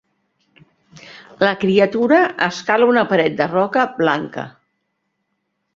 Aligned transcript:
La 1.43 1.51
criatura 1.65 2.23
escala 2.49 2.89
una 2.95 3.05
paret 3.13 3.39
de 3.43 3.51
roca 3.53 3.87
blanca. 4.03 4.49